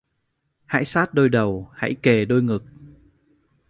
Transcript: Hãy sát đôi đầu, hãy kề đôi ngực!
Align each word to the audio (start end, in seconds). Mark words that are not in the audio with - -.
Hãy 0.65 0.85
sát 0.85 1.13
đôi 1.13 1.29
đầu, 1.29 1.69
hãy 1.73 1.95
kề 2.03 2.25
đôi 2.25 2.41
ngực! 2.43 2.63